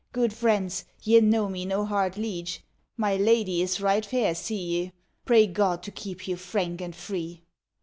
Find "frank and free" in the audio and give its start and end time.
6.37-7.43